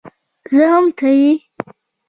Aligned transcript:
زه 0.55 0.63
هم 0.73 0.85
ته 0.97 1.07
يې 1.19 1.31